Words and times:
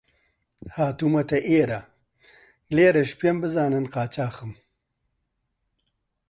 هاتوومە 0.75 1.21
ئێرە، 1.49 1.81
لێرەش 2.75 3.11
پێم 3.19 3.37
بزانن 3.43 3.85
قاچاغم 3.93 4.51